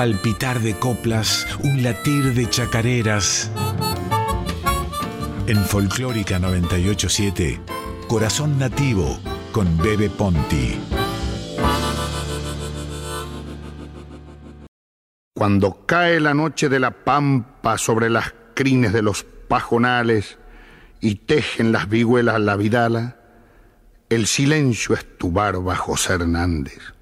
[0.00, 3.50] palpitar de coplas, un latir de chacareras.
[5.46, 7.60] En Folclórica 987,
[8.08, 9.20] Corazón Nativo
[9.52, 10.80] con Bebe Ponti.
[15.34, 20.38] Cuando cae la noche de la pampa sobre las crines de los pajonales
[21.02, 23.18] y tejen las vihuelas la vidala,
[24.08, 26.94] el silencio es tu barba, José Hernández.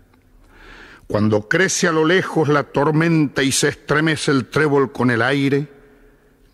[1.09, 5.73] Cuando crece a lo lejos la tormenta y se estremece el trébol con el aire,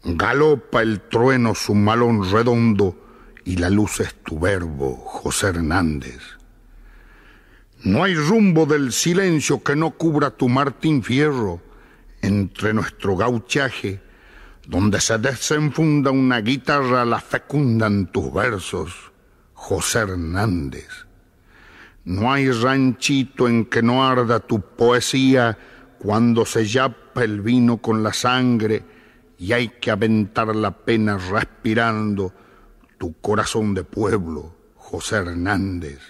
[0.05, 2.97] galopa el trueno su malón redondo
[3.45, 6.21] y la luz es tu verbo, José Hernández.
[7.83, 11.61] No hay rumbo del silencio que no cubra tu Martín Fierro
[12.23, 14.01] entre nuestro gauchaje,
[14.69, 18.95] donde se desenfunda una guitarra, la fecundan tus versos,
[19.53, 21.04] José Hernández.
[22.05, 25.57] No hay ranchito en que no arda tu poesía
[25.99, 28.83] cuando se yapa el vino con la sangre
[29.39, 32.33] y hay que aventar la pena respirando
[32.99, 36.01] tu corazón de pueblo, José Hernández.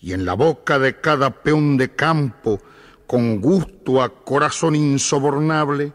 [0.00, 2.60] Y en la boca de cada peón de campo,
[3.06, 5.92] con gusto a corazón insobornable,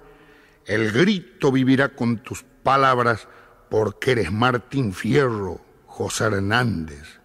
[0.65, 3.27] el grito vivirá con tus palabras
[3.69, 7.16] porque eres Martín Fierro, José Hernández,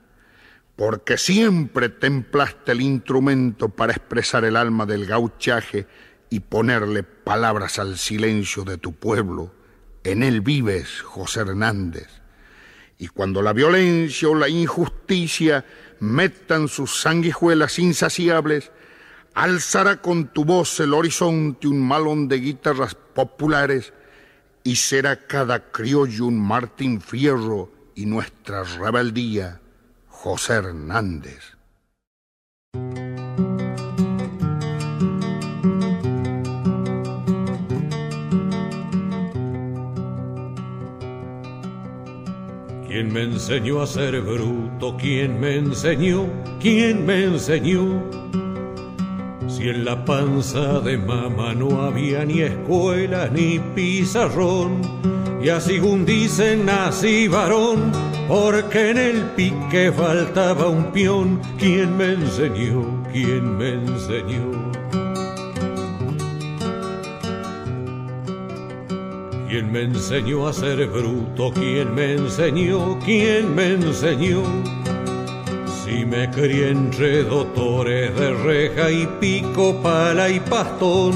[0.77, 5.87] porque siempre templaste el instrumento para expresar el alma del gauchaje
[6.31, 9.55] y ponerle palabras al silencio de tu pueblo.
[10.03, 12.09] En él vives, José Hernández.
[12.99, 15.65] Y cuando la violencia o la injusticia
[16.01, 18.71] metan sus sanguijuelas insaciables,
[19.35, 23.93] alzará con tu voz el horizonte un malón de guitarras populares
[24.65, 29.62] y será cada criollo un Martín Fierro y nuestra rebeldía
[30.23, 31.57] José Hernández.
[42.87, 44.97] ¿Quién me enseñó a ser bruto?
[44.97, 46.29] ¿Quién me enseñó?
[46.61, 48.09] ¿Quién me enseñó?
[49.63, 54.83] Si en la panza de mamá no había ni escuela ni pizarrón,
[55.41, 57.93] y así dicen nací varón,
[58.27, 61.41] porque en el pique faltaba un peón.
[61.59, 63.05] ¿Quién me enseñó?
[63.13, 64.51] ¿Quién me enseñó?
[69.49, 71.53] ¿Quién me enseñó a ser bruto?
[71.53, 72.99] ¿Quién me enseñó?
[73.05, 74.43] ¿Quién me enseñó?
[75.93, 81.13] Si me crié entre doctores de reja y pico, pala y pastón,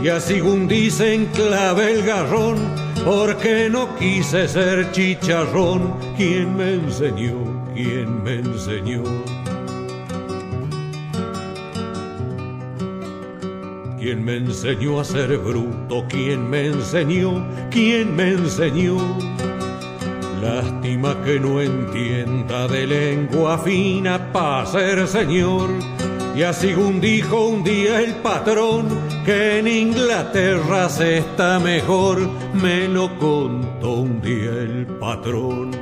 [0.00, 2.56] y así dicen clave el garrón,
[3.04, 5.94] porque no quise ser chicharrón.
[6.16, 7.34] ¿Quién me enseñó?
[7.74, 9.02] ¿Quién me enseñó?
[13.98, 16.06] ¿Quién me enseñó a ser bruto?
[16.08, 17.44] ¿Quién me enseñó?
[17.72, 19.35] ¿Quién me enseñó?
[20.46, 25.70] Lástima que no entienda de lengua fina para ser señor.
[26.36, 28.86] Y así dijo un día el patrón
[29.24, 35.72] que en Inglaterra se está mejor, me lo contó un día el patrón.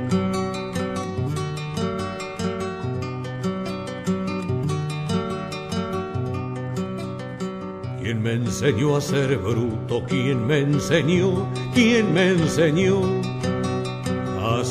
[8.01, 10.03] ¿Quién me enseñó a ser bruto?
[10.07, 11.47] ¿Quién me enseñó?
[11.75, 13.34] ¿Quién me enseñó?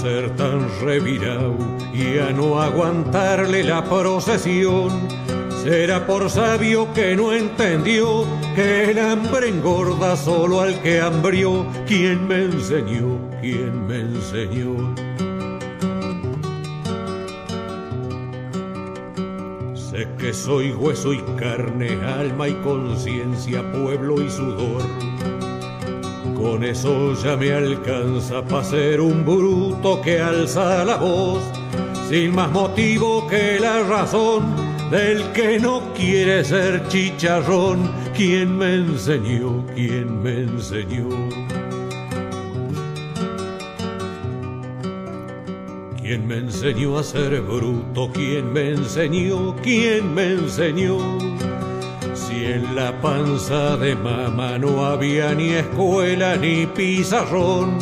[0.04, 1.56] Ser tan revirado
[1.94, 4.90] y a no aguantarle la procesión.
[5.62, 11.66] Será por sabio que no entendió que el hambre engorda solo al que hambrió.
[11.86, 13.18] ¿Quién me enseñó?
[13.40, 14.94] ¿Quién me enseñó?
[19.74, 25.13] Sé que soy hueso y carne, alma y conciencia, pueblo y sudor
[26.44, 31.42] con eso ya me alcanza para ser un bruto que alza la voz,
[32.10, 34.54] sin más motivo que la razón
[34.90, 37.90] del que no quiere ser chicharrón.
[38.14, 39.64] ¿Quién me enseñó?
[39.74, 41.08] ¿Quién me enseñó?
[45.96, 48.10] ¿Quién me enseñó a ser bruto?
[48.12, 49.56] ¿Quién me enseñó?
[49.62, 51.33] ¿Quién me enseñó?
[52.44, 57.78] Si en la panza de mamá no había ni escuela ni pizarrón,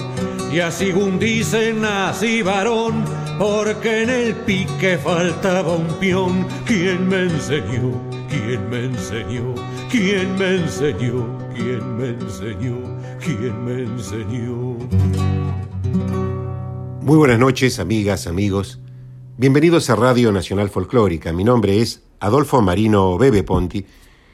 [0.53, 3.05] y así dicen nací varón,
[3.41, 6.47] porque en el pique faltaba un peón.
[6.65, 8.01] ¿Quién me enseñó?
[8.29, 9.53] ¿Quién me enseñó?
[9.91, 11.39] ¿Quién me enseñó?
[11.57, 12.79] ¿Quién me enseñó?
[13.19, 14.77] ¿Quién me enseñó?
[17.01, 18.79] Muy buenas noches, amigas, amigos.
[19.37, 21.33] Bienvenidos a Radio Nacional Folclórica.
[21.33, 23.85] Mi nombre es Adolfo Marino Bebe Ponti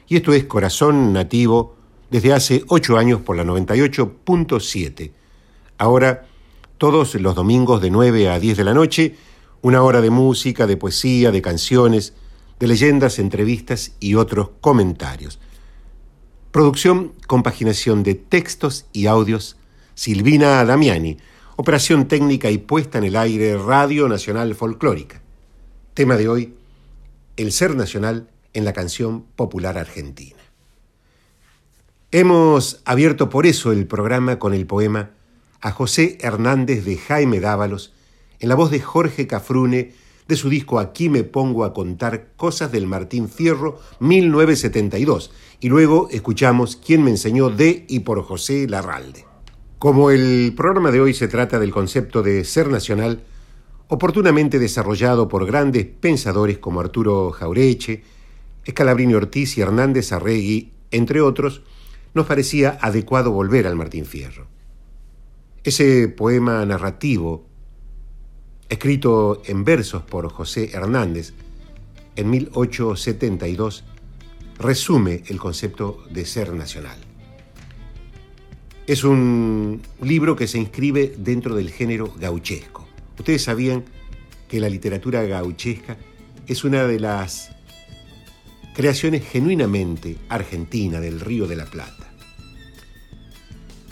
[0.09, 1.75] y esto es Corazón Nativo
[2.09, 5.11] desde hace ocho años por la 98.7.
[5.77, 6.25] Ahora,
[6.79, 9.15] todos los domingos de 9 a 10 de la noche,
[9.61, 12.13] una hora de música, de poesía, de canciones,
[12.59, 15.39] de leyendas, entrevistas y otros comentarios.
[16.49, 19.57] Producción, compaginación de textos y audios,
[19.93, 21.17] Silvina Damiani.
[21.55, 25.21] Operación técnica y puesta en el aire Radio Nacional Folclórica.
[25.93, 26.53] Tema de hoy,
[27.37, 30.39] el ser nacional en la canción popular argentina.
[32.11, 35.11] Hemos abierto por eso el programa con el poema
[35.61, 37.93] A José Hernández de Jaime Dávalos,
[38.39, 39.93] en la voz de Jorge Cafrune,
[40.27, 46.07] de su disco Aquí me pongo a contar cosas del Martín Fierro 1972, y luego
[46.09, 49.25] escuchamos Quién me enseñó de y por José Larralde.
[49.77, 53.23] Como el programa de hoy se trata del concepto de ser nacional,
[53.87, 58.03] oportunamente desarrollado por grandes pensadores como Arturo Jaureche,
[58.69, 61.63] Escalabrini Ortiz y Hernández Arregui, entre otros,
[62.13, 64.45] nos parecía adecuado volver al Martín Fierro.
[65.63, 67.47] Ese poema narrativo,
[68.69, 71.33] escrito en versos por José Hernández
[72.15, 73.85] en 1872,
[74.59, 76.99] resume el concepto de ser nacional.
[78.85, 82.87] Es un libro que se inscribe dentro del género gauchesco.
[83.17, 83.83] Ustedes sabían
[84.47, 85.97] que la literatura gauchesca
[86.45, 87.58] es una de las
[88.79, 92.13] creaciones genuinamente argentina del Río de la Plata.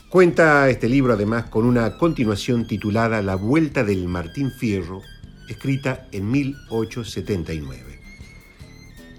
[0.08, 5.02] Cuenta este libro además con una continuación titulada La Vuelta del Martín Fierro,
[5.50, 8.00] escrita en 1879.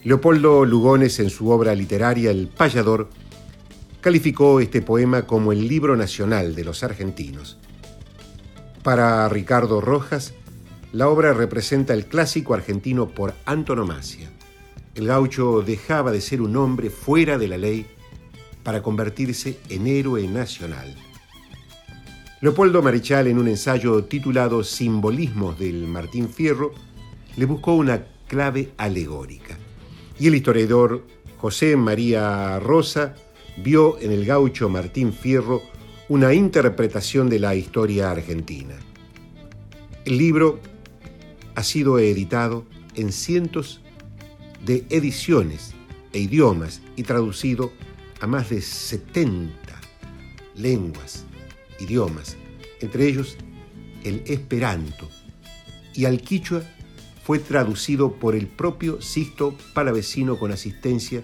[0.04, 3.10] Leopoldo Lugones en su obra literaria El Payador
[4.00, 7.58] calificó este poema como el libro nacional de los argentinos.
[8.82, 10.32] Para Ricardo Rojas,
[10.94, 14.30] la obra representa el clásico argentino por antonomasia.
[14.98, 17.86] El gaucho dejaba de ser un hombre fuera de la ley
[18.64, 20.92] para convertirse en héroe nacional.
[22.40, 26.72] Leopoldo Marichal, en un ensayo titulado Simbolismos del Martín Fierro,
[27.36, 29.56] le buscó una clave alegórica.
[30.18, 31.06] Y el historiador
[31.36, 33.14] José María Rosa
[33.56, 35.62] vio en el gaucho Martín Fierro
[36.08, 38.74] una interpretación de la historia argentina.
[40.04, 40.58] El libro
[41.54, 42.64] ha sido editado
[42.96, 43.80] en cientos
[44.64, 45.74] de ediciones
[46.12, 47.72] e idiomas y traducido
[48.20, 49.52] a más de 70
[50.56, 51.24] lenguas,
[51.80, 52.36] idiomas,
[52.80, 53.36] entre ellos
[54.04, 55.08] el esperanto,
[55.94, 56.62] y al quichua
[57.24, 61.22] fue traducido por el propio Sisto Palavecino con asistencia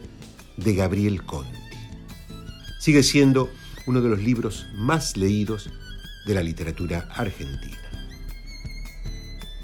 [0.57, 1.59] de Gabriel Conti.
[2.79, 3.51] Sigue siendo
[3.87, 5.71] uno de los libros más leídos
[6.27, 7.79] de la literatura argentina.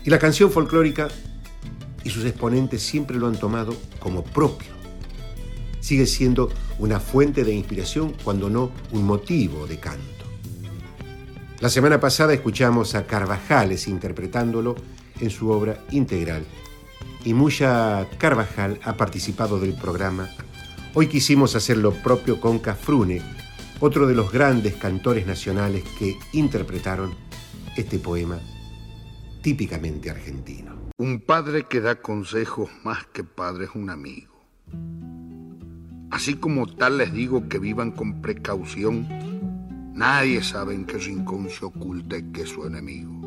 [0.05, 1.09] Y la canción folclórica
[2.05, 4.71] y sus exponentes siempre lo han tomado como propio.
[5.81, 10.25] Sigue siendo una fuente de inspiración, cuando no un motivo de canto.
[11.61, 14.77] La semana pasada escuchamos a Carvajales interpretándolo
[15.21, 16.45] en su obra integral
[17.25, 20.31] y Muya Carvajal ha participado del programa.
[20.95, 23.23] Hoy quisimos hacer lo propio con Cafrune,
[23.79, 27.15] otro de los grandes cantores nacionales que interpretaron
[27.77, 28.39] este poema
[29.43, 30.80] típicamente argentino.
[31.01, 34.35] Un padre que da consejos más que padre es un amigo.
[36.11, 39.09] Así como tal les digo que vivan con precaución,
[39.95, 43.19] nadie sabe en qué rincón se oculte que su enemigo.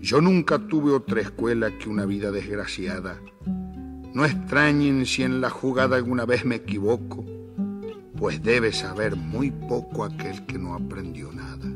[0.00, 3.20] Yo nunca tuve otra escuela que una vida desgraciada.
[4.14, 7.24] No extrañen si en la jugada alguna vez me equivoco,
[8.16, 11.68] pues debe saber muy poco aquel que no aprendió nada.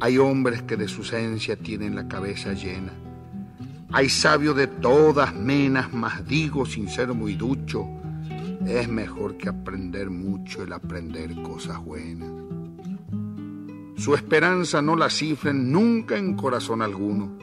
[0.00, 2.92] Hay hombres que de su esencia tienen la cabeza llena
[3.92, 7.86] hay sabio de todas menas, mas digo sin ser muy ducho,
[8.66, 12.28] es mejor que aprender mucho el aprender cosas buenas.
[13.96, 17.38] Su esperanza no la cifren nunca en corazón alguno.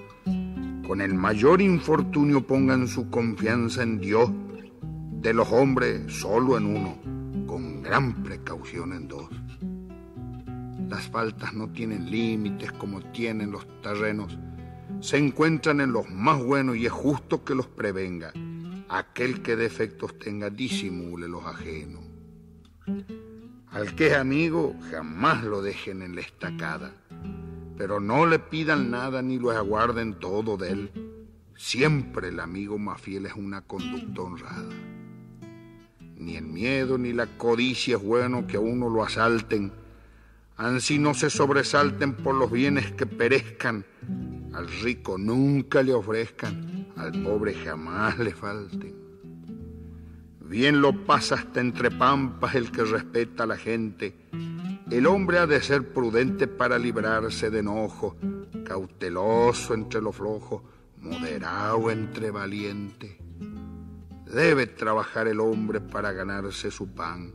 [0.85, 4.29] Con el mayor infortunio pongan su confianza en Dios,
[5.21, 6.97] de los hombres solo en uno,
[7.47, 9.27] con gran precaución en dos.
[10.89, 14.37] Las faltas no tienen límites como tienen los terrenos
[15.03, 18.31] se encuentran en los más buenos y es justo que los prevenga.
[18.87, 22.01] Aquel que defectos tenga, disimule los ajenos.
[23.69, 26.93] Al que es amigo, jamás lo dejen en la estacada,
[27.77, 30.91] pero no le pidan nada ni lo aguarden todo de él.
[31.57, 34.73] Siempre el amigo más fiel es una conducta honrada.
[36.15, 39.73] Ni el miedo ni la codicia es bueno que a uno lo asalten,
[40.57, 43.85] ansí no se sobresalten por los bienes que perezcan,
[44.53, 48.93] al rico nunca le ofrezcan, al pobre jamás le falten.
[50.41, 54.15] bien lo pasa hasta entre pampas el que respeta a la gente.
[54.91, 58.15] El hombre ha de ser prudente para librarse de enojo,
[58.63, 60.63] cauteloso entre lo flojo,
[60.99, 63.17] moderado entre valiente.
[64.25, 67.33] Debe trabajar el hombre para ganarse su pan,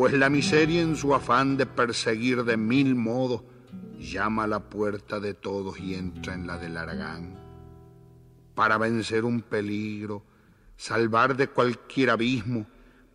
[0.00, 3.42] pues la miseria en su afán de perseguir de mil modos
[3.98, 7.38] llama a la puerta de todos y entra en la del Aragán.
[8.54, 10.24] Para vencer un peligro,
[10.78, 12.66] salvar de cualquier abismo,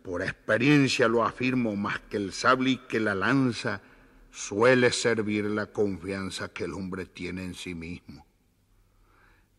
[0.04, 3.80] por experiencia lo afirmo, más que el sable y que la lanza,
[4.30, 8.24] suele servir la confianza que el hombre tiene en sí mismo.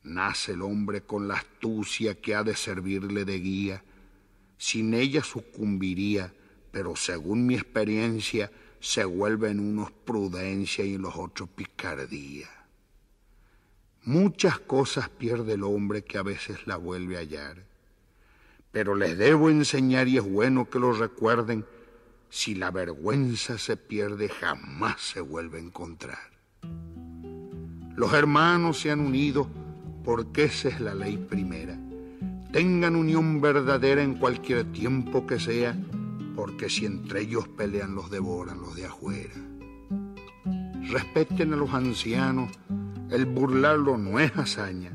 [0.04, 3.84] Nace el hombre con la astucia que ha de servirle de guía,
[4.58, 6.34] sin ella sucumbiría,
[6.78, 12.50] pero según mi experiencia, se vuelven unos prudencia y los otros picardía.
[14.04, 17.64] Muchas cosas pierde el hombre que a veces la vuelve a hallar,
[18.72, 21.66] pero les debo enseñar y es bueno que lo recuerden,
[22.30, 26.30] si la vergüenza se pierde jamás se vuelve a encontrar.
[27.96, 29.50] Los hermanos se han unido
[30.06, 31.76] porque esa es la ley primera.
[32.52, 35.76] Tengan unión verdadera en cualquier tiempo que sea,
[36.38, 39.34] porque si entre ellos pelean los devoran los de afuera.
[40.88, 42.52] Respeten a los ancianos,
[43.10, 44.92] el burlarlo no es hazaña.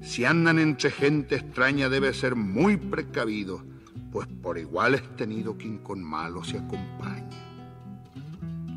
[0.00, 3.62] Si andan entre gente extraña debe ser muy precavido,
[4.10, 7.28] pues por igual es tenido quien con malo se acompaña.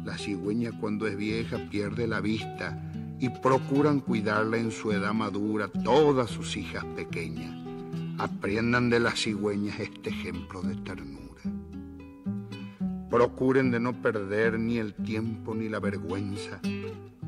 [0.03, 2.91] La cigüeña cuando es vieja pierde la vista
[3.21, 7.55] y procuran cuidarla en su edad madura todas sus hijas pequeñas.
[8.17, 11.20] Aprendan de las cigüeñas este ejemplo de ternura.
[13.11, 16.61] Procuren de no perder ni el tiempo ni la vergüenza.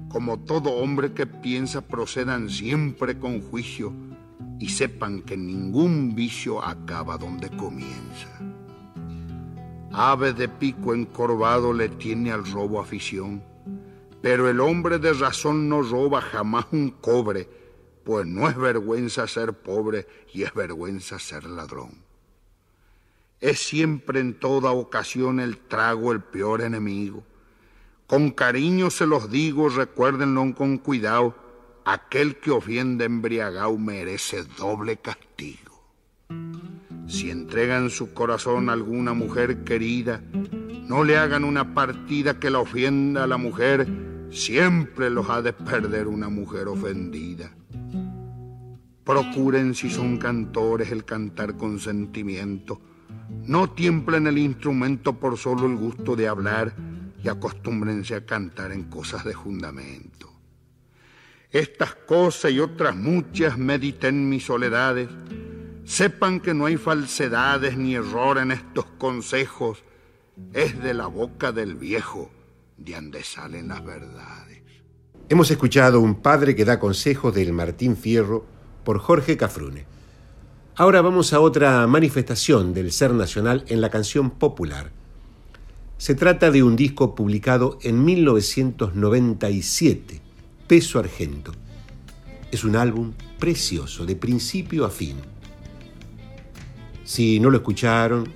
[0.08, 3.92] Como todo hombre que piensa, procedan siempre con juicio
[4.60, 8.30] y sepan que ningún vicio acaba donde comienza.
[9.92, 13.44] Ave de pico encorvado le tiene al robo afición,
[14.22, 17.50] pero el hombre de razón no roba jamás un cobre,
[18.06, 22.03] pues no es vergüenza ser pobre y es vergüenza ser ladrón.
[23.44, 27.26] Es siempre en toda ocasión el trago el peor enemigo.
[28.08, 31.36] Con cariño se los digo, recuérdenlo con cuidado,
[31.84, 35.84] aquel que ofende embriagado merece doble castigo.
[37.06, 40.24] Si entregan su corazón a alguna mujer querida,
[40.88, 43.86] no le hagan una partida que la ofienda a la mujer,
[44.32, 47.52] siempre los ha de perder una mujer ofendida.
[49.04, 52.80] Procuren si son cantores el cantar con sentimiento,
[53.46, 56.74] no tiemplen el instrumento por solo el gusto de hablar
[57.24, 60.32] y acostúmbrense a cantar en cosas de fundamento.
[61.52, 65.08] Estas cosas y otras muchas mediten mis soledades.
[65.86, 69.84] Sepan que no hay falsedades ni error en estos consejos.
[70.54, 72.32] Es de la boca del viejo
[72.78, 74.62] de donde salen las verdades.
[75.30, 78.46] Hemos escuchado un padre que da consejos del Martín Fierro
[78.84, 79.86] por Jorge Cafrune.
[80.76, 84.90] Ahora vamos a otra manifestación del ser nacional en la canción popular.
[86.00, 90.20] Se trata de un disco publicado en 1997,
[90.66, 91.52] Peso Argento.
[92.52, 95.18] Es un álbum precioso, de principio a fin.
[97.04, 98.28] Si no lo escucharon,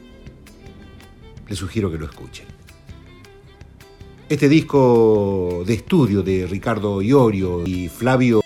[1.48, 2.46] les sugiero que lo escuchen.
[4.30, 8.42] Este disco de estudio de Ricardo Iorio y Flavio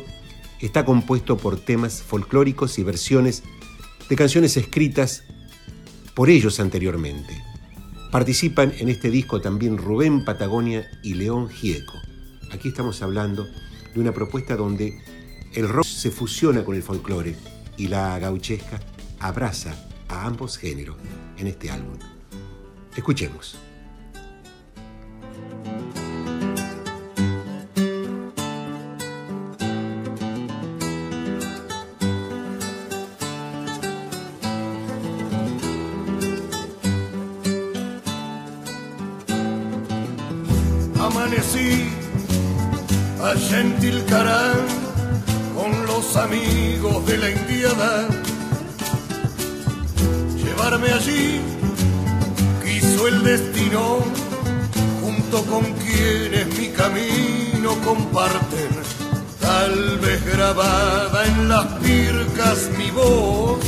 [0.61, 3.43] está compuesto por temas folclóricos y versiones
[4.11, 5.23] de canciones escritas
[6.13, 7.41] por ellos anteriormente.
[8.11, 11.93] Participan en este disco también Rubén Patagonia y León Gieco.
[12.51, 13.47] Aquí estamos hablando
[13.93, 15.01] de una propuesta donde
[15.53, 17.37] el rock se fusiona con el folclore
[17.77, 18.81] y la gauchesca
[19.17, 19.73] abraza
[20.09, 20.97] a ambos géneros
[21.37, 21.97] en este álbum.
[22.93, 23.57] Escuchemos.
[43.51, 44.65] Gentilcarán
[45.53, 48.07] con los amigos de la indiada.
[50.37, 51.41] Llevarme allí
[52.63, 53.99] quiso el destino,
[55.01, 58.69] junto con quienes mi camino comparten.
[59.41, 63.59] Tal vez grabada en las pircas mi voz,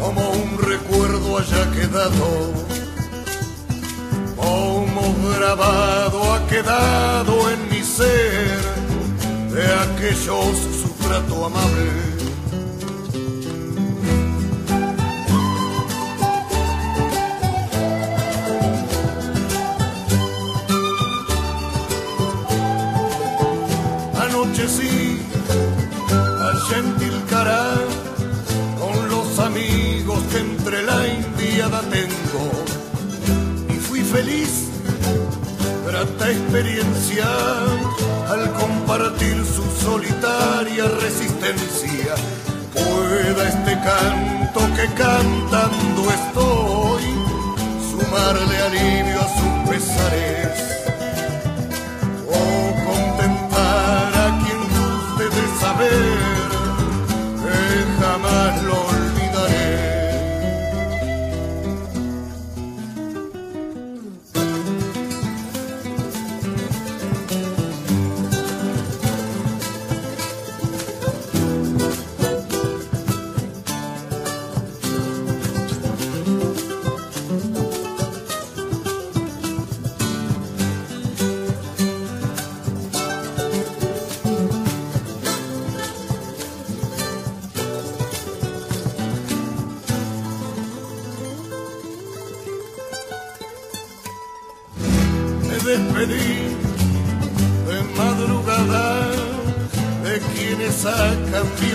[0.00, 2.71] como un recuerdo haya quedado
[5.10, 8.60] grabado ha quedado en mi ser
[9.52, 11.90] de aquellos su trato amable.
[24.24, 25.20] Anochecí
[26.48, 27.74] al gentil cara
[28.78, 32.44] con los amigos que entre la indiada tengo
[33.68, 34.71] y fui feliz
[36.02, 37.24] grata experiencia
[38.28, 42.14] al compartir su solitaria resistencia.
[42.72, 47.02] Pueda este canto que cantando estoy
[47.90, 50.72] sumarle alivio a sus pesares
[55.60, 56.31] jamás
[100.82, 101.71] sacan mi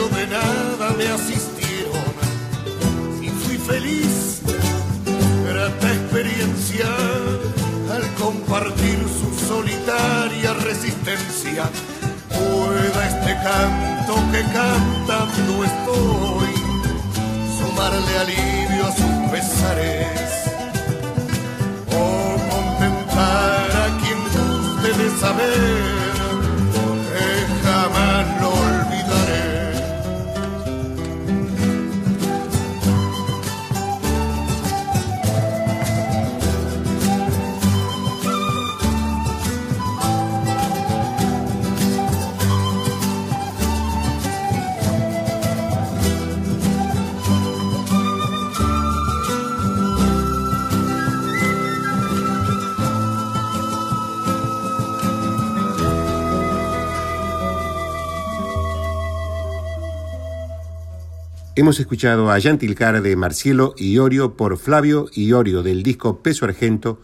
[61.68, 67.02] Hemos escuchado a Yantilcara de Marcielo Iorio por Flavio Iorio del disco Peso Argento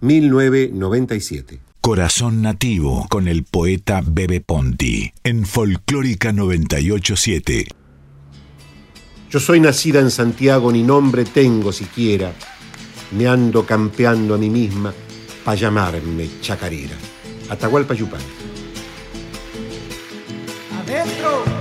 [0.00, 1.58] 1997.
[1.80, 7.66] Corazón Nativo con el poeta Bebe Ponti en Folclórica 987.
[9.28, 12.32] Yo soy nacida en Santiago, ni nombre tengo siquiera.
[13.10, 14.94] Me ando campeando a mí misma
[15.44, 16.94] para llamarme chacarera.
[17.50, 18.20] Atahualpa Yupán.
[20.78, 21.55] Adentro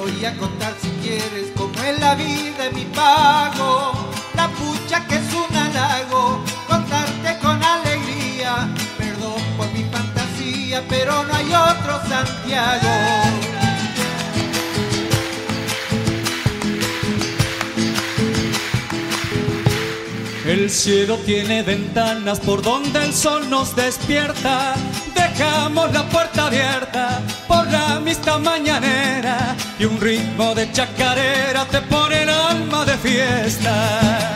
[0.00, 1.50] voy a contar si quieres
[1.86, 3.92] en la vida es mi pago,
[4.34, 11.34] la pucha que es un halago, contarte con alegría, perdón por mi fantasía, pero no
[11.34, 12.90] hay otro Santiago.
[20.46, 24.74] El cielo tiene ventanas por donde el sol nos despierta.
[25.14, 32.24] Dejamos la puerta abierta por la amistad mañanera y un ritmo de chacarera te pone
[32.24, 34.28] el alma de fiesta.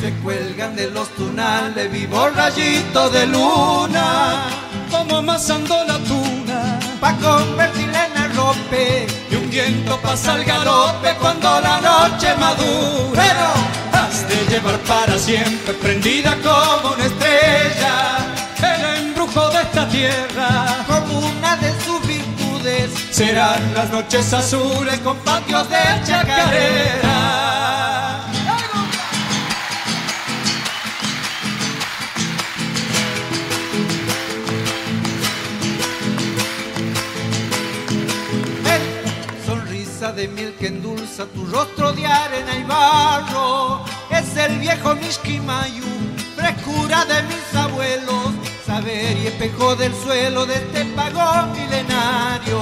[0.00, 4.44] Se cuelgan de los tunales vivo rayito de luna,
[4.88, 11.60] como amasando la tuna, pa' convertirla en arrope y un viento pasa al galope cuando
[11.60, 13.52] la noche madura.
[13.92, 18.23] Has de llevar para siempre prendida como una estrella
[19.34, 20.84] de esta tierra.
[20.86, 27.44] Como una de sus virtudes serán las noches azules con patios de chacarera.
[40.12, 43.84] de miel que endulza tu rostro de arena y barro.
[44.10, 45.84] Es el viejo Mishkimayu,
[46.36, 48.34] frescura de mis abuelos,
[48.74, 52.60] saber y espejo del suelo de este pagón milenario.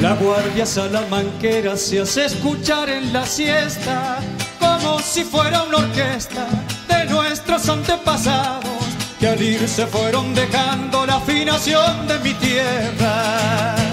[0.00, 4.20] La guardia salamanquera se hace escuchar en la siesta,
[4.58, 6.46] como si fuera una orquesta
[6.88, 8.64] de nuestros antepasados
[9.20, 13.85] que al irse fueron dejando la afinación de mi tierra.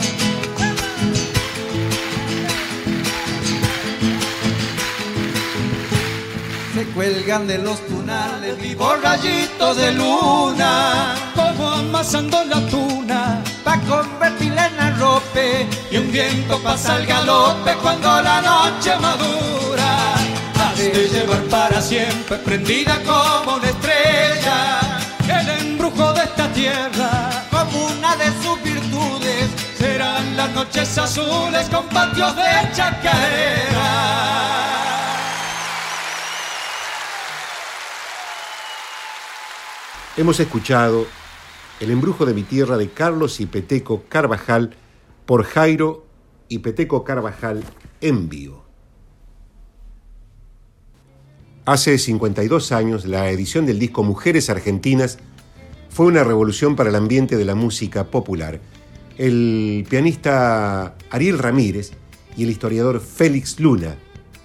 [6.93, 14.79] Cuelgan de los tunales vivos rayitos de luna, como amasando la tuna, pa' convertirla en
[14.79, 20.13] arrope, y un viento pasa al galope cuando la noche madura
[21.83, 24.79] siempre prendida como una estrella.
[25.27, 31.85] El embrujo de esta tierra, como una de sus virtudes, serán las noches azules con
[31.89, 34.23] patios de chacarera.
[40.15, 41.07] Hemos escuchado
[41.79, 44.75] El embrujo de mi tierra de Carlos y Peteco Carvajal
[45.25, 46.05] por Jairo
[46.47, 47.63] y Peteco Carvajal
[47.99, 48.63] en vivo.
[51.65, 55.17] Hace 52 años, la edición del disco Mujeres Argentinas
[55.89, 58.59] fue una revolución para el ambiente de la música popular.
[59.17, 61.91] El pianista Ariel Ramírez
[62.37, 63.95] y el historiador Félix Luna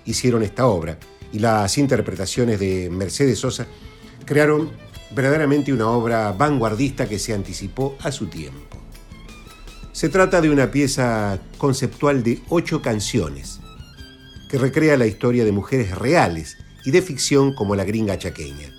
[0.07, 0.99] hicieron esta obra
[1.31, 3.67] y las interpretaciones de Mercedes Sosa
[4.25, 8.77] crearon verdaderamente una obra vanguardista que se anticipó a su tiempo.
[9.93, 13.61] Se trata de una pieza conceptual de ocho canciones
[14.49, 18.73] que recrea la historia de mujeres reales y de ficción como la gringa chaqueña.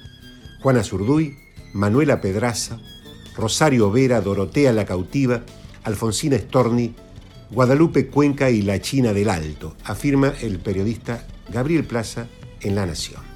[0.61, 1.37] Juana Zurduy,
[1.73, 2.79] Manuela Pedraza,
[3.35, 5.43] Rosario Vera, Dorotea la Cautiva,
[5.83, 6.95] Alfonsina Storni,
[7.51, 12.27] Guadalupe Cuenca y la China del Alto, afirma el periodista Gabriel Plaza
[12.61, 13.28] en La Nación.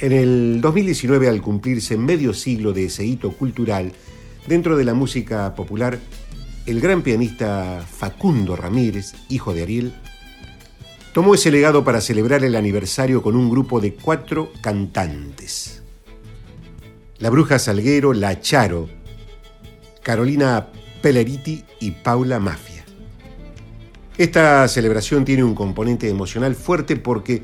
[0.00, 3.92] En el 2019, al cumplirse medio siglo de ese hito cultural
[4.46, 5.98] dentro de la música popular,
[6.64, 9.92] el gran pianista Facundo Ramírez, hijo de Ariel,
[11.12, 15.82] tomó ese legado para celebrar el aniversario con un grupo de cuatro cantantes.
[17.18, 18.88] La Bruja Salguero, La Charo,
[20.02, 20.68] Carolina
[21.02, 22.86] Pelleriti y Paula Mafia.
[24.16, 27.42] Esta celebración tiene un componente emocional fuerte porque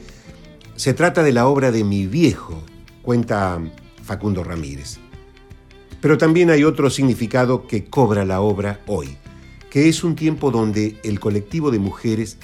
[0.77, 2.63] se trata de la obra de mi viejo,
[3.03, 3.59] cuenta
[4.03, 4.99] Facundo Ramírez.
[6.01, 9.17] Pero también hay otro significado que cobra la obra hoy,
[9.71, 12.39] que es un tiempo donde el colectivo de mujeres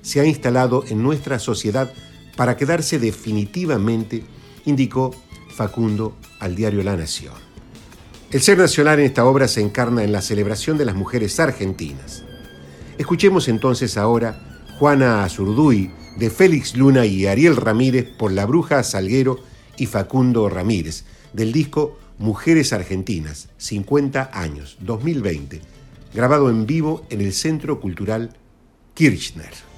[0.00, 1.92] se ha instalado en nuestra sociedad
[2.36, 4.24] para quedarse definitivamente,
[4.64, 5.14] indicó
[5.54, 7.34] Facundo al diario La Nación.
[8.30, 12.24] El ser nacional en esta obra se encarna en la celebración de las mujeres argentinas.
[12.96, 19.38] Escuchemos entonces ahora Juana Azurduy, de Félix Luna y Ariel Ramírez por La Bruja Salguero
[19.76, 25.60] y Facundo Ramírez, del disco Mujeres Argentinas, 50 años, 2020,
[26.14, 28.36] grabado en vivo en el Centro Cultural
[28.94, 29.71] Kirchner.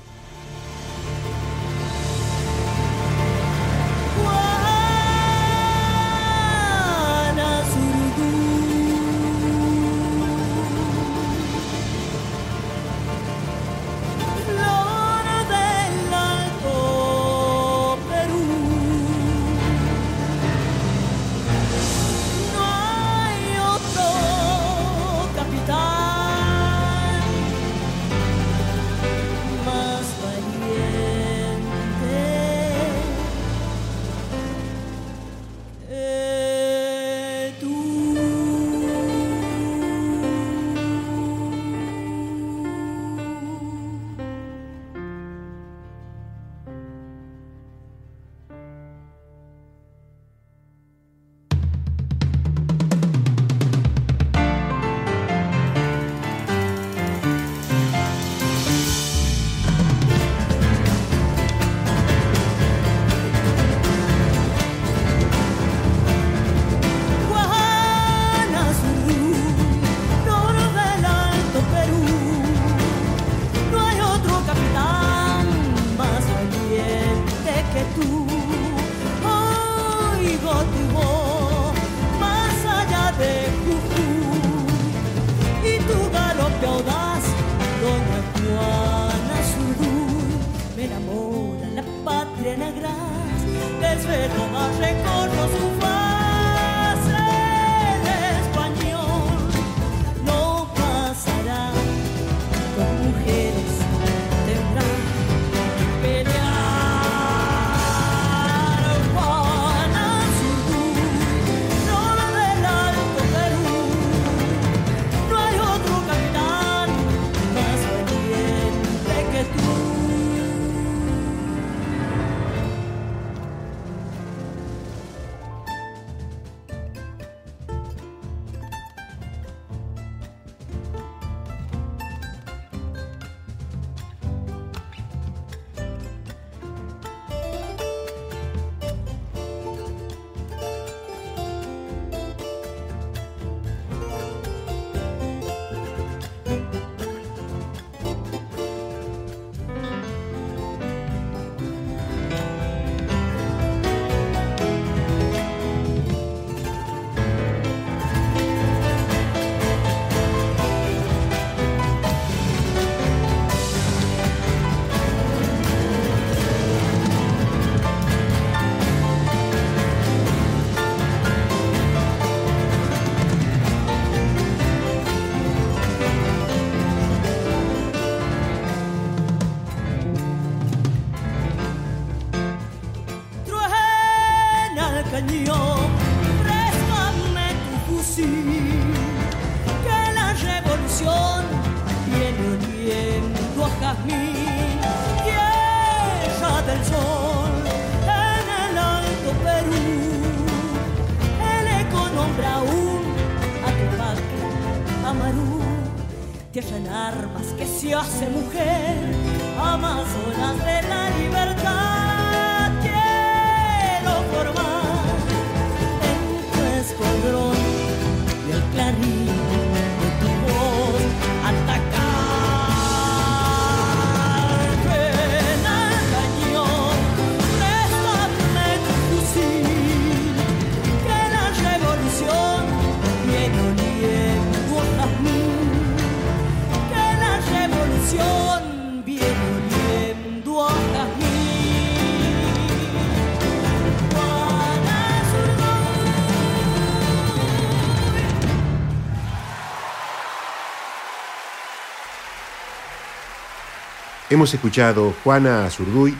[254.30, 256.14] Hemos escuchado Juana Azurduy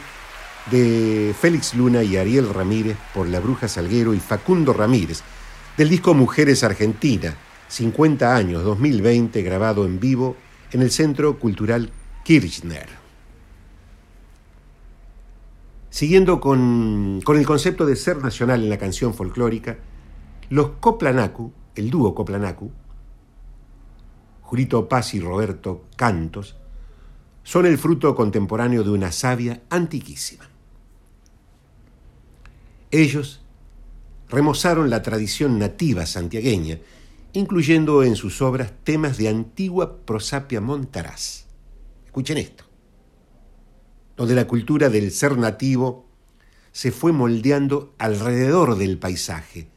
[0.71, 5.23] de Félix Luna y Ariel Ramírez por La Bruja Salguero y Facundo Ramírez
[5.79, 7.35] del disco Mujeres Argentina,
[7.69, 10.37] 50 años 2020, grabado en vivo
[10.73, 11.93] en el Centro Cultural
[12.25, 12.89] Kirchner.
[15.89, 19.79] Siguiendo con, con el concepto de ser nacional en la canción folclórica,
[20.51, 22.71] los Coplanacu, el dúo Coplanacu,
[24.43, 26.59] Julito Paz y Roberto Cantos,
[27.45, 30.49] son el fruto contemporáneo de una savia antiquísima.
[32.91, 33.43] Ellos
[34.29, 36.81] remozaron la tradición nativa santiagueña,
[37.35, 41.45] incluyendo en sus obras temas de antigua prosapia montaraz.
[42.07, 42.65] Escuchen esto,
[44.17, 46.07] donde la cultura del ser nativo
[46.73, 49.69] se fue moldeando alrededor del paisaje,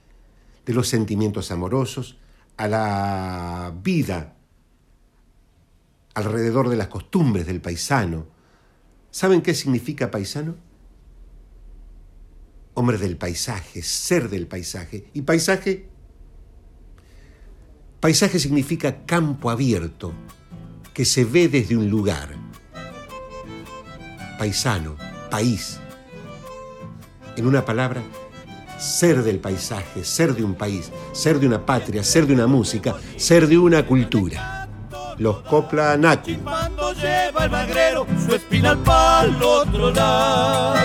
[0.65, 2.17] de los sentimientos amorosos
[2.56, 4.37] a la vida
[6.17, 8.25] alrededor de las costumbres del paisano.
[9.12, 10.56] ¿Saben qué significa paisano?
[12.73, 15.12] Hombre del paisaje, ser del paisaje.
[15.13, 15.88] ¿Y paisaje?
[17.99, 20.12] Paisaje significa campo abierto,
[20.91, 22.30] que se ve desde un lugar.
[24.39, 24.95] Paisano,
[25.30, 25.77] país.
[27.36, 28.01] En una palabra,
[28.80, 32.95] ser del paisaje, ser de un país, ser de una patria, ser de una música,
[33.17, 34.57] ser de una cultura.
[35.19, 36.36] Los Copla Naku.
[36.43, 40.77] Cuando lleva el magrero su espinal para el otro lado.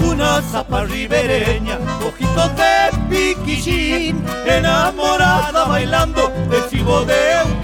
[0.00, 2.74] Una zapa ribereña, ojitos de
[3.10, 7.63] piquillín, enamorada bailando el chivo de un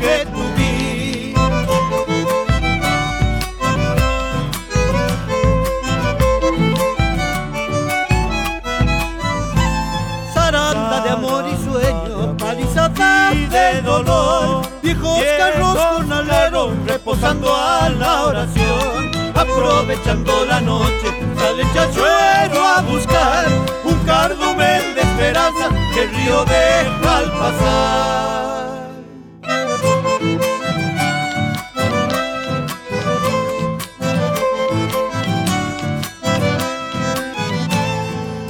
[17.21, 21.07] reposando a la oración, aprovechando la noche,
[21.37, 23.47] sale el chachuero a buscar
[23.85, 28.61] un cardumen de esperanza que el río deja al pasar.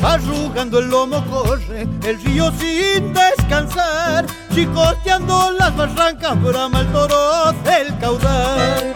[0.02, 4.19] Arrugando el lomo corre el río sin descansar,
[4.54, 8.94] chicoteando las barrancas, brama el toro del caudal.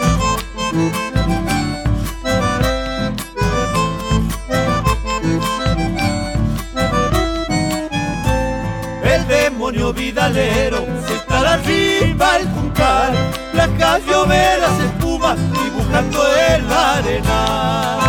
[9.05, 13.13] El demonio vidalero se está arriba el juncal,
[13.53, 18.04] placas lloveras espumas dibujando el arenal.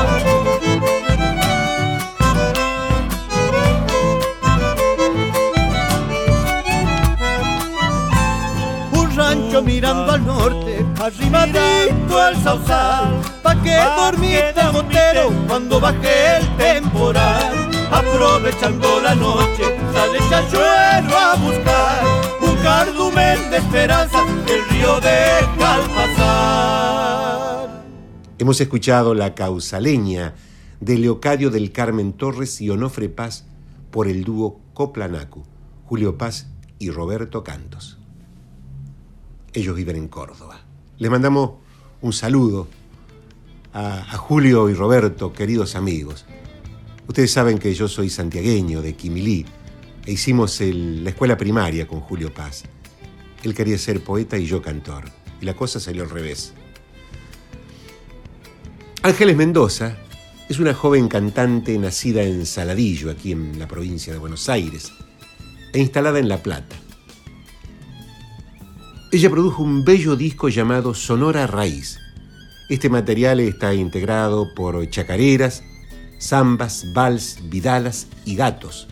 [9.65, 17.71] Mirando al norte, arrimadito al sausal, pa' que dormita el montero cuando baje el temporal.
[17.91, 22.04] Aprovechando la noche, sale el chachuelo a buscar
[22.41, 27.84] un cardumen de esperanza que el río deja al pasar.
[28.38, 30.36] Hemos escuchado la causaleña
[30.80, 33.45] de Leocadio del Carmen Torres y Onofre Paz
[33.91, 35.43] por el dúo Coplanacu,
[35.86, 36.47] Julio Paz
[36.80, 37.97] y Roberto Cantos.
[39.56, 40.60] Ellos viven en Córdoba.
[40.98, 41.52] Les mandamos
[42.02, 42.68] un saludo
[43.74, 46.26] a, Julio y Roberto, queridos amigos.
[47.08, 49.46] Ustedes saben que yo soy santiagueño de Quimilí
[50.06, 52.63] e hicimos la escuela primaria con Julio Paz.
[53.44, 55.06] Él quería ser poeta y yo cantor.
[55.39, 56.54] y la cosa salió al revés.
[59.04, 59.98] Ángeles Mendoza
[60.50, 64.91] es una joven cantante nacida en Saladillo, aquí en la provincia de Buenos Aires,
[65.72, 66.76] e instalada en La Plata.
[69.15, 71.99] Ella produjo un bello disco llamado Sonora Raíz.
[72.67, 75.63] Este material está integrado por chacareras,
[76.19, 78.89] zambas, vals, vidalas y gatos,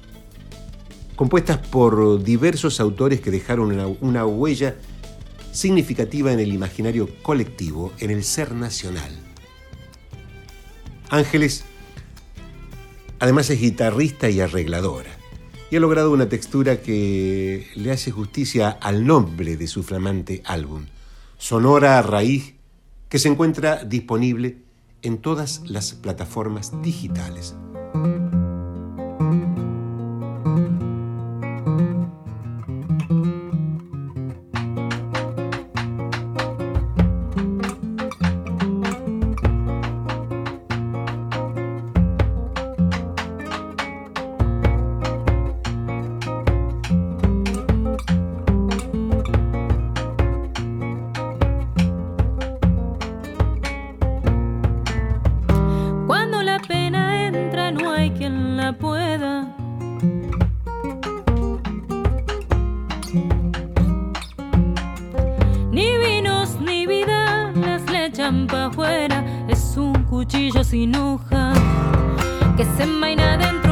[1.17, 4.77] compuestas por diversos autores que dejaron una, una huella
[5.51, 9.12] significativa en el imaginario colectivo, en el ser nacional.
[11.09, 11.65] Ángeles,
[13.19, 15.17] además es guitarrista y arregladora,
[15.73, 20.86] y ha logrado una textura que le hace justicia al nombre de su flamante álbum,
[21.39, 22.53] Sonora Raíz,
[23.09, 24.59] que se encuentra disponible
[25.01, 27.55] en todas las plataformas digitales.
[65.73, 69.25] Ni vinos ni vida las le echan pa' afuera.
[69.47, 71.51] Es un cuchillo sin hoja
[72.55, 73.62] que se envaina dentro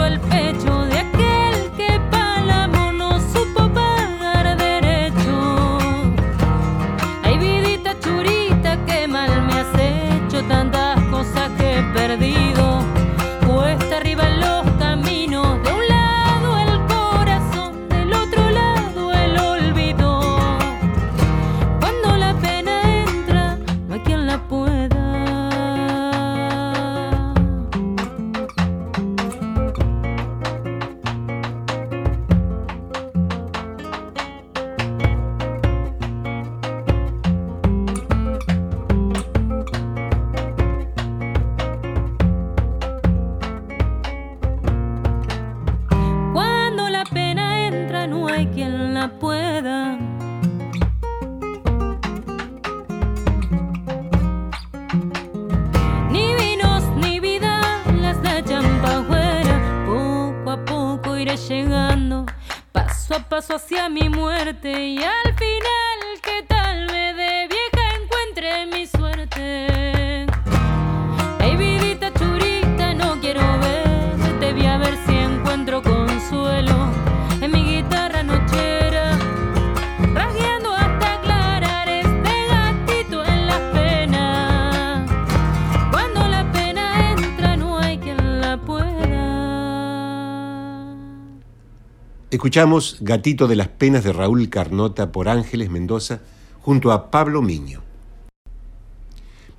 [92.42, 96.22] Escuchamos Gatito de las Penas de Raúl Carnota por Ángeles Mendoza
[96.60, 97.84] junto a Pablo Miño.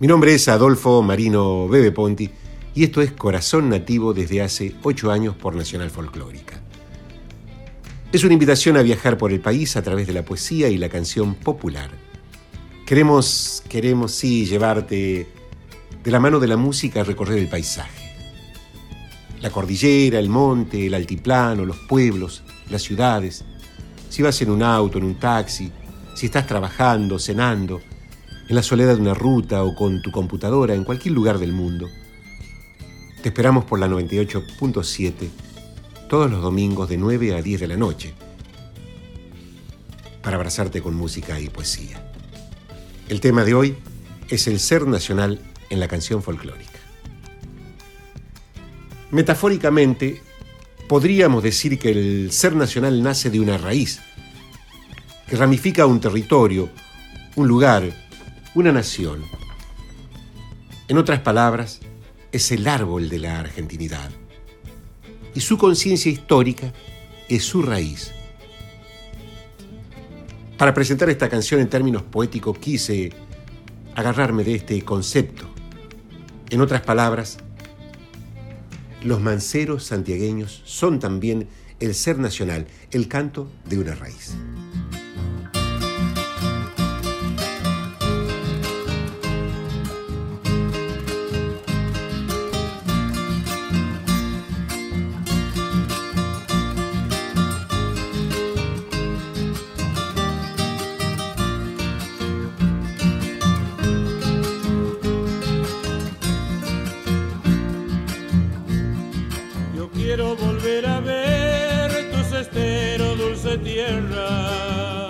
[0.01, 2.29] Mi nombre es Adolfo Marino Bebe Ponti
[2.75, 6.61] y esto es Corazón Nativo desde hace ocho años por Nacional Folclórica.
[8.11, 10.89] Es una invitación a viajar por el país a través de la poesía y la
[10.89, 11.93] canción popular.
[12.85, 15.29] Queremos, queremos sí llevarte
[16.03, 18.11] de la mano de la música a recorrer el paisaje.
[19.41, 23.45] La cordillera, el monte, el altiplano, los pueblos, las ciudades.
[24.09, 25.71] Si vas en un auto, en un taxi,
[26.15, 27.81] si estás trabajando, cenando,
[28.49, 31.89] en la soledad de una ruta o con tu computadora, en cualquier lugar del mundo.
[33.23, 35.31] Te esperamos por la 98.7
[36.09, 38.13] todos los domingos de 9 a 10 de la noche
[40.23, 42.13] para abrazarte con música y poesía.
[43.09, 43.77] El tema de hoy
[44.29, 45.41] es el ser nacional
[45.71, 46.79] en la canción folclórica.
[49.11, 50.23] Metafóricamente,
[50.93, 54.03] podríamos decir que el ser nacional nace de una raíz,
[55.27, 56.69] que ramifica un territorio,
[57.35, 57.91] un lugar,
[58.55, 59.23] una nación.
[60.89, 61.81] En otras palabras,
[62.31, 64.11] es el árbol de la argentinidad.
[65.35, 66.75] Y su conciencia histórica
[67.27, 68.13] es su raíz.
[70.59, 73.15] Para presentar esta canción en términos poéticos quise
[73.95, 75.47] agarrarme de este concepto.
[76.51, 77.39] En otras palabras,
[79.05, 81.49] los manceros santiagueños son también
[81.81, 84.35] el ser nacional, el canto de una raíz.
[110.15, 115.09] quiero volver a ver tus esteros, dulce tierra.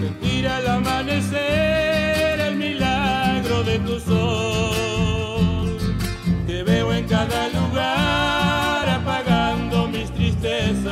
[0.00, 5.76] Sentir al amanecer el milagro de tu sol.
[6.46, 10.90] Te veo en cada lugar apagando mis tristezas.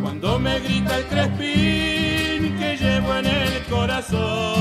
[0.00, 4.51] Cuando me grita el crespín que llevo en el corazón.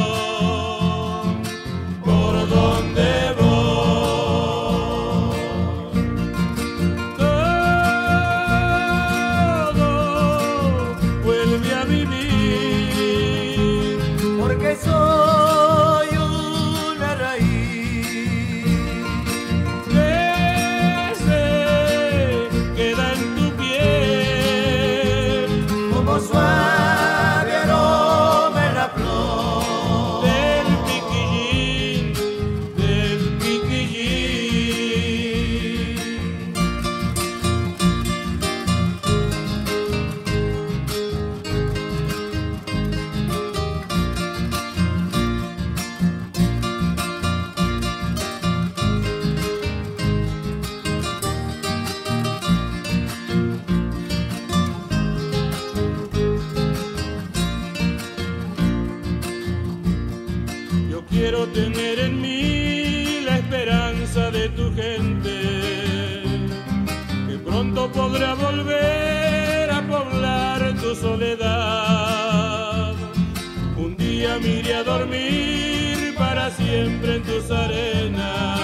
[74.84, 78.59] dormir para siempre en tus arenas.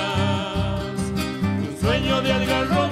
[1.15, 2.86] Un sueño de algarrobo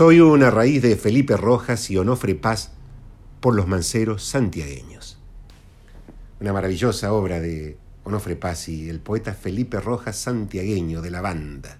[0.00, 2.72] Soy una raíz de Felipe Rojas y Onofre Paz
[3.38, 5.18] por los manceros santiagueños.
[6.40, 11.76] Una maravillosa obra de Onofre Paz y el poeta Felipe Rojas santiagueño de la banda.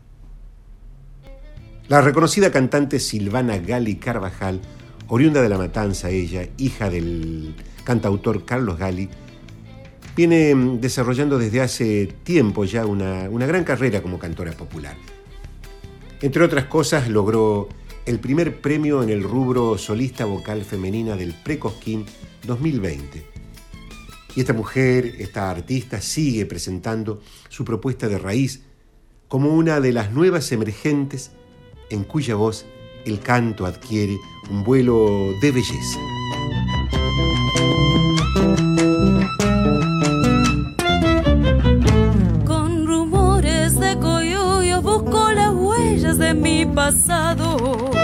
[1.88, 4.60] La reconocida cantante Silvana Gali Carvajal,
[5.08, 7.54] oriunda de La Matanza ella, hija del
[7.84, 9.08] cantautor Carlos Gali,
[10.14, 14.94] viene desarrollando desde hace tiempo ya una, una gran carrera como cantora popular.
[16.20, 17.70] Entre otras cosas, logró
[18.10, 22.04] el primer premio en el rubro solista vocal femenina del Precosquín
[22.44, 23.24] 2020.
[24.34, 28.62] Y esta mujer, esta artista, sigue presentando su propuesta de raíz
[29.28, 31.30] como una de las nuevas emergentes
[31.88, 32.66] en cuya voz
[33.06, 34.18] el canto adquiere
[34.50, 36.00] un vuelo de belleza.
[42.44, 47.99] Con rumores de coyuyo busco las huellas de mi pasado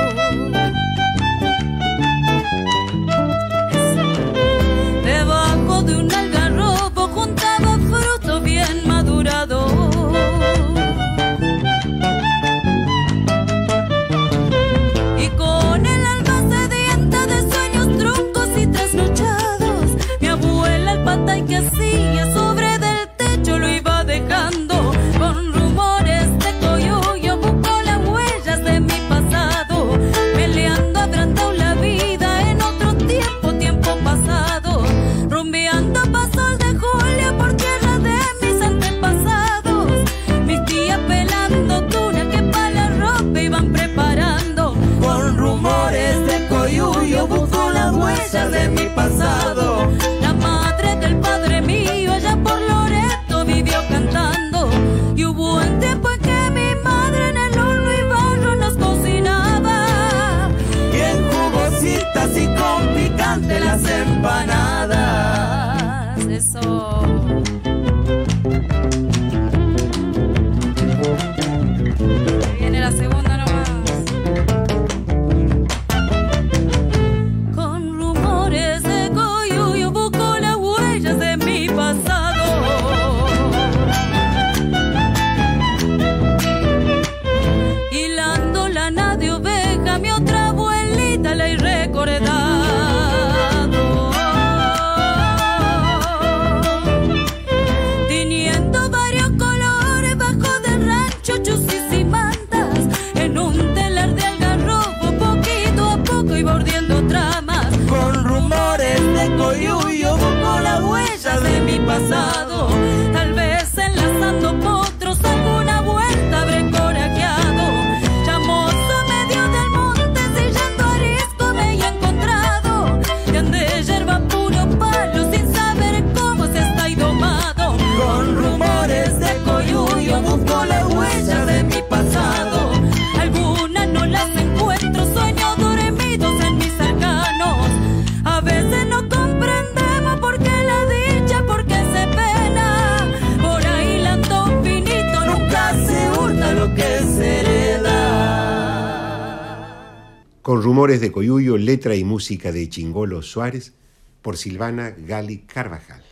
[150.66, 153.72] rumores de Coyuyo, letra y música de Chingolo Suárez,
[154.20, 156.02] por Silvana Gali Carvajal.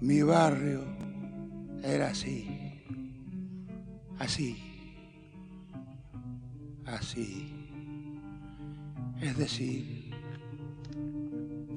[0.00, 0.84] Mi barrio
[1.82, 2.46] era así,
[4.20, 4.56] así,
[6.86, 7.52] así.
[9.20, 10.14] Es decir,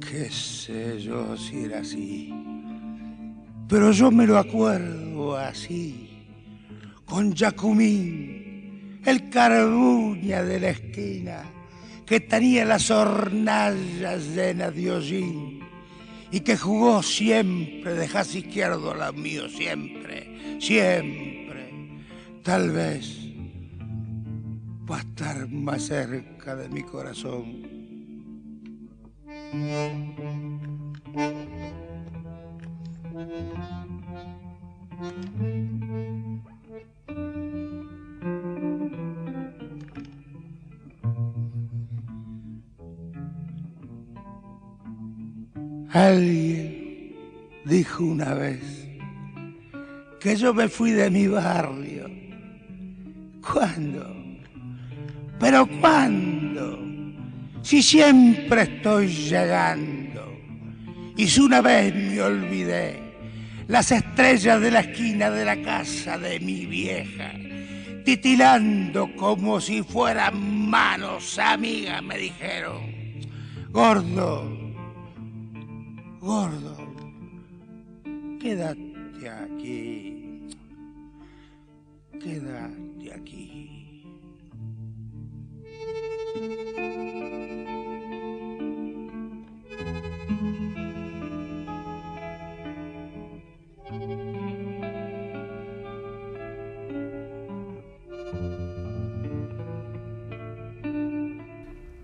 [0.07, 2.31] qué sé yo si era así,
[3.67, 6.23] pero yo me lo acuerdo así,
[7.03, 11.60] con Jacumín, el carbuña de la esquina,
[12.11, 15.61] que tenía las hornallas llenas de hollín
[16.29, 21.71] y que jugó siempre de jazz izquierdo la mío, siempre, siempre.
[22.43, 23.17] Tal vez
[24.91, 27.61] va a estar más cerca de mi corazón.
[45.93, 47.17] Alguien
[47.65, 48.87] dijo una vez
[50.21, 52.09] que yo me fui de mi barrio.
[53.41, 54.15] ¿Cuándo?
[55.37, 56.79] ¿Pero cuándo?
[57.61, 60.39] Si siempre estoy llegando.
[61.17, 62.97] Y si una vez me olvidé
[63.67, 67.33] las estrellas de la esquina de la casa de mi vieja,
[68.05, 72.79] titilando como si fueran manos amigas, me dijeron,
[73.71, 74.60] gordo,
[76.21, 76.77] gordo,
[78.39, 80.47] quédate aquí,
[82.19, 83.60] quédate aquí.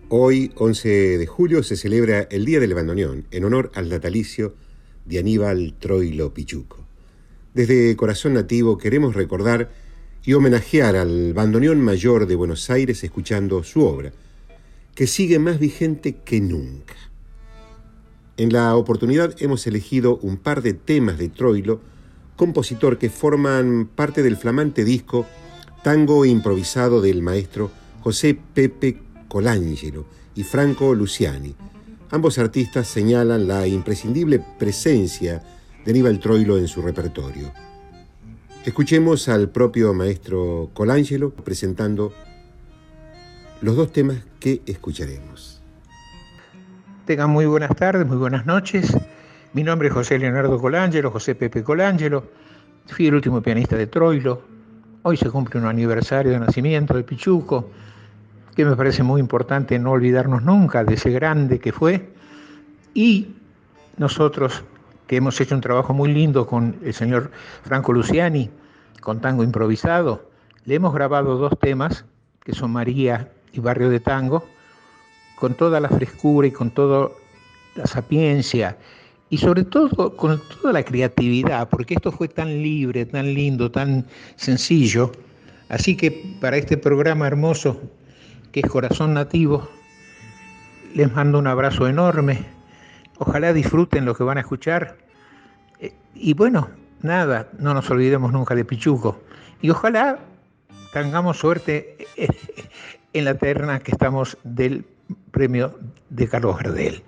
[0.09, 4.55] Hoy, 11 de julio, se celebra el Día del Bandoneón en honor al natalicio
[5.03, 6.85] de Aníbal Troilo Pichuco.
[7.53, 9.69] Desde Corazón Nativo queremos recordar
[10.23, 14.13] y homenajear al bandoneón mayor de Buenos Aires escuchando su obra,
[14.95, 16.95] que sigue más vigente que nunca.
[18.37, 21.81] En la oportunidad hemos elegido un par de temas de Troilo,
[22.37, 25.25] compositor que forman parte del flamante disco
[25.83, 30.05] Tango improvisado del maestro José Pepe Colangelo
[30.35, 31.55] y Franco Luciani.
[32.11, 35.43] Ambos artistas señalan la imprescindible presencia
[35.83, 37.51] de Aníbal Troilo en su repertorio.
[38.65, 42.13] Escuchemos al propio maestro Colangelo presentando
[43.61, 45.61] los dos temas que escucharemos.
[47.05, 48.95] Tengan muy buenas tardes, muy buenas noches.
[49.53, 52.25] Mi nombre es José Leonardo Colangelo, José Pepe Colangelo.
[52.87, 54.41] Fui el último pianista de Troilo.
[55.03, 57.71] Hoy se cumple un aniversario de nacimiento de Pichuco
[58.57, 62.09] que me parece muy importante no olvidarnos nunca de ese grande que fue.
[62.95, 63.27] Y
[63.97, 64.63] nosotros,
[65.05, 67.29] que hemos hecho un trabajo muy lindo con el señor
[67.61, 68.49] Franco Luciani,
[68.99, 70.27] con tango improvisado,
[70.65, 72.05] le hemos grabado dos temas,
[72.43, 74.43] que son María y Barrio de Tango,
[75.35, 77.09] con toda la frescura y con toda
[77.75, 78.75] la sapiencia
[79.29, 84.07] y sobre todo con toda la creatividad, porque esto fue tan libre, tan lindo, tan
[84.35, 85.11] sencillo.
[85.69, 87.79] Así que para este programa hermoso
[88.51, 89.69] que es Corazón Nativo.
[90.93, 92.45] Les mando un abrazo enorme.
[93.17, 94.97] Ojalá disfruten lo que van a escuchar.
[95.79, 96.69] Eh, y bueno,
[97.01, 99.21] nada, no nos olvidemos nunca de Pichuco.
[99.61, 100.19] Y ojalá
[100.93, 101.97] tengamos suerte
[103.13, 104.85] en la terna que estamos del
[105.31, 105.77] premio
[106.09, 107.03] de Carlos Gardel.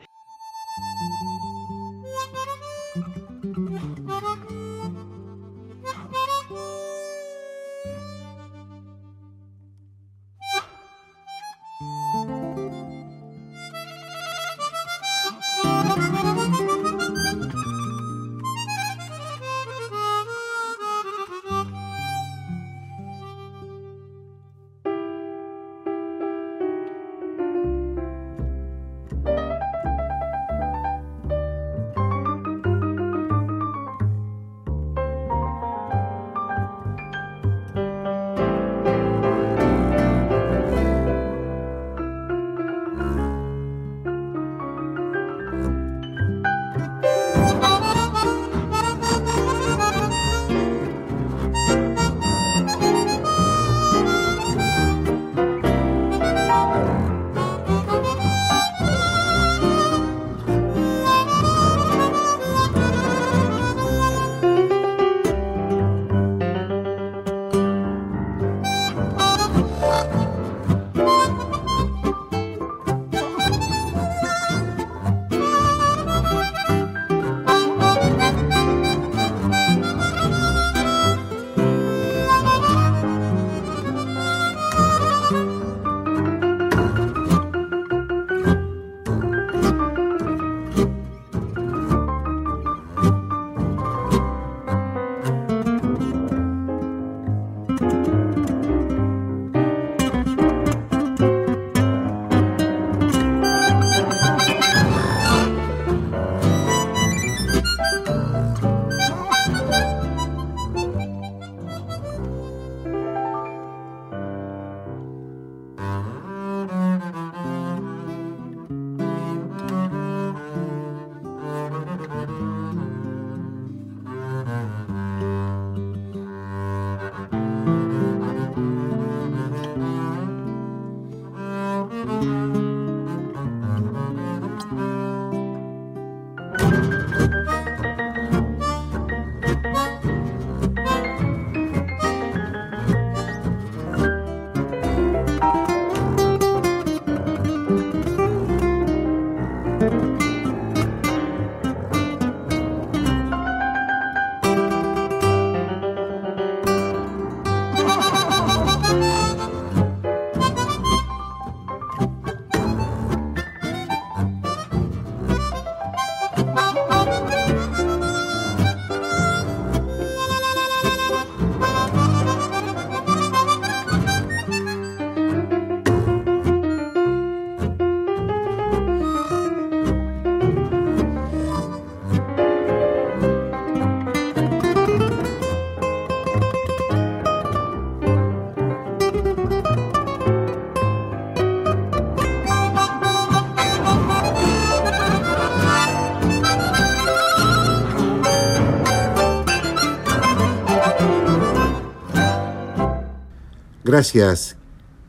[203.91, 204.55] Gracias,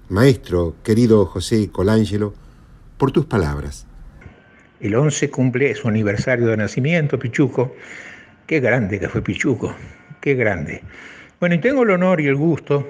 [0.09, 2.33] maestro, querido José Colangelo,
[2.97, 3.87] por tus palabras.
[4.81, 7.75] El 11 cumple su aniversario de nacimiento, Pichuco.
[8.47, 9.77] Qué grande que fue Pichuco,
[10.23, 10.83] qué grande.
[11.41, 12.89] Bueno, y tengo el honor y el gusto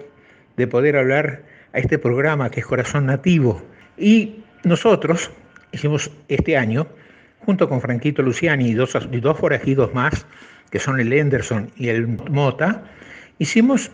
[0.56, 3.60] de poder hablar a este programa que es Corazón Nativo.
[3.98, 5.32] Y nosotros
[5.72, 6.86] hicimos este año,
[7.44, 10.24] junto con Franquito Luciani y dos, y dos forajidos más,
[10.70, 12.84] que son el Henderson y el Mota,
[13.40, 13.90] hicimos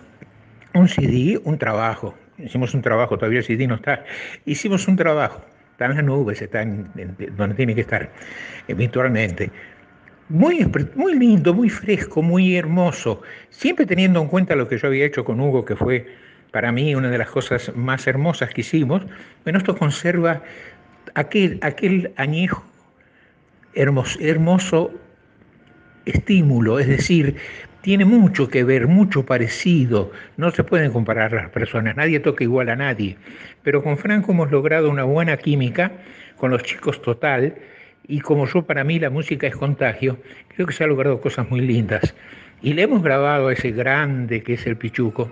[0.78, 2.14] un CD, un trabajo.
[2.38, 4.04] Hicimos un trabajo, todavía el CD no está.
[4.44, 5.42] Hicimos un trabajo.
[5.72, 6.90] Está en las nubes, está en,
[7.36, 8.10] donde tiene que estar,
[8.68, 9.50] virtualmente.
[10.28, 13.20] Muy, muy lindo, muy fresco, muy hermoso.
[13.50, 16.06] Siempre teniendo en cuenta lo que yo había hecho con Hugo, que fue
[16.50, 19.02] para mí una de las cosas más hermosas que hicimos.
[19.44, 20.42] Bueno, esto conserva
[21.14, 22.64] aquel, aquel añejo
[23.74, 24.90] hermoso
[26.06, 27.36] estímulo, es decir,
[27.86, 30.10] tiene mucho que ver, mucho parecido.
[30.36, 33.16] No se pueden comparar las personas, nadie toca igual a nadie.
[33.62, 35.92] Pero con Franco hemos logrado una buena química,
[36.36, 37.54] con los chicos total,
[38.08, 40.18] y como yo para mí la música es contagio,
[40.48, 42.12] creo que se han logrado cosas muy lindas.
[42.60, 45.30] Y le hemos grabado a ese grande que es el Pichuco.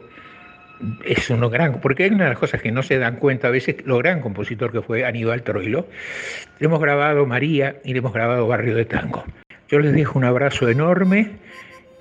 [1.04, 3.50] Es uno gran, porque hay una de las cosas que no se dan cuenta a
[3.50, 5.88] veces, lo gran compositor que fue Aníbal Troilo.
[6.60, 9.24] Le hemos grabado María y le hemos grabado Barrio de Tango.
[9.68, 11.42] Yo les dejo un abrazo enorme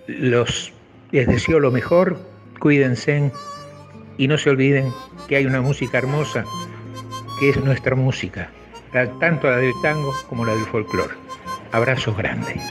[0.08, 0.74] los,
[1.12, 2.20] les deseo lo mejor,
[2.60, 3.32] cuídense
[4.18, 4.92] y no se olviden
[5.28, 6.46] que hay una música hermosa
[7.40, 8.50] que es nuestra música,
[9.20, 11.14] tanto la del tango como la del folclore.
[11.72, 12.62] Abrazos grandes.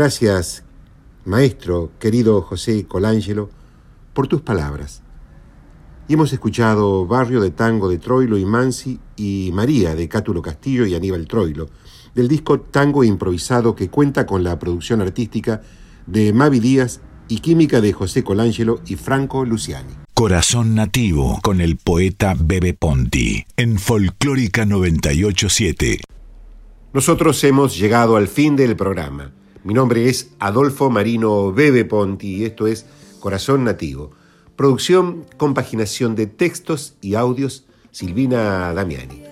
[0.00, 0.64] Gracias,
[1.26, 3.50] maestro, querido José Colangelo,
[4.14, 5.02] por tus palabras.
[6.08, 10.86] Y hemos escuchado Barrio de Tango de Troilo y Mansi y María de Cátulo Castillo
[10.86, 11.68] y Aníbal Troilo,
[12.14, 15.60] del disco Tango Improvisado que cuenta con la producción artística
[16.06, 19.92] de Mavi Díaz y química de José Colangelo y Franco Luciani.
[20.14, 26.00] Corazón Nativo con el poeta Bebe Ponti en Folclórica 987.
[26.94, 29.34] Nosotros hemos llegado al fin del programa.
[29.62, 32.86] Mi nombre es Adolfo Marino Bebe Ponti y esto es
[33.20, 34.10] Corazón Nativo.
[34.56, 39.22] Producción, compaginación de textos y audios, Silvina Damiani.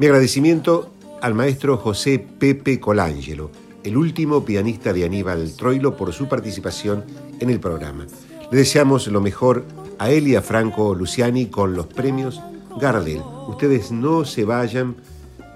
[0.00, 3.52] Mi agradecimiento al maestro José Pepe Colangelo,
[3.84, 7.04] el último pianista de Aníbal Troilo, por su participación
[7.38, 8.08] en el programa.
[8.50, 9.64] Le deseamos lo mejor
[10.00, 12.40] a él y a Franco Luciani con los premios
[12.80, 13.22] Gardel.
[13.46, 14.96] Ustedes no se vayan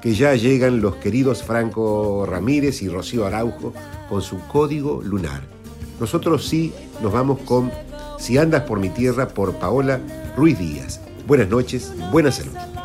[0.00, 3.72] que ya llegan los queridos Franco Ramírez y Rocío Araujo
[4.09, 5.42] con su código lunar.
[6.00, 7.70] Nosotros sí nos vamos con
[8.18, 10.00] Si andas por mi tierra por Paola
[10.36, 11.00] Ruiz Díaz.
[11.26, 12.75] Buenas noches, buena salud.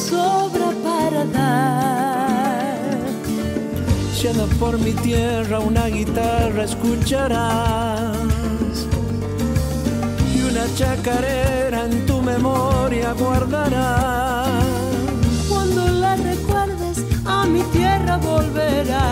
[0.00, 2.98] sobra para dar.
[4.14, 8.16] Si anda por mi tierra una guitarra escucharás
[10.34, 14.64] y una chacarera en tu memoria guardarás.
[15.48, 19.09] Cuando la recuerdes a mi tierra volverás.